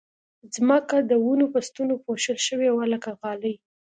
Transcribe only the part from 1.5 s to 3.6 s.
په ستنو پوښل شوې وه لکه غالۍ